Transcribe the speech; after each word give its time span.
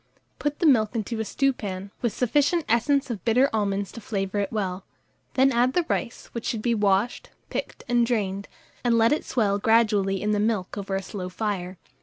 Put 0.39 0.57
the 0.57 0.65
milk 0.65 0.95
into 0.95 1.19
a 1.19 1.23
stewpan, 1.23 1.91
with 2.01 2.11
sufficient 2.11 2.65
essence 2.67 3.11
of 3.11 3.23
bitter 3.23 3.51
almonds 3.53 3.91
to 3.91 4.01
flavour 4.01 4.39
it 4.39 4.51
well; 4.51 4.83
then 5.35 5.51
add 5.51 5.73
the 5.73 5.85
rice, 5.87 6.25
which 6.31 6.45
should 6.47 6.63
be 6.63 6.73
washed, 6.73 7.29
picked, 7.51 7.83
and 7.87 8.03
drained, 8.03 8.47
and 8.83 8.97
let 8.97 9.11
it 9.13 9.23
swell 9.23 9.59
gradually 9.59 10.19
in 10.19 10.31
the 10.31 10.39
milk 10.39 10.75
over 10.75 10.95
a 10.95 11.03
slow 11.03 11.29
fire. 11.29 11.77